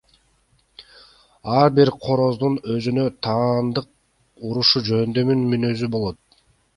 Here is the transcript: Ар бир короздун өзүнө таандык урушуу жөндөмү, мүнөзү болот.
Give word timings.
Ар 1.57 1.67
бир 1.79 1.91
короздун 2.05 2.55
өзүнө 2.75 3.03
таандык 3.27 3.93
урушуу 4.49 4.83
жөндөмү, 4.89 5.37
мүнөзү 5.53 5.91
болот. 5.97 6.19